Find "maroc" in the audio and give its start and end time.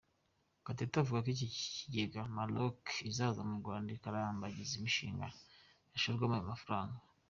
2.35-2.81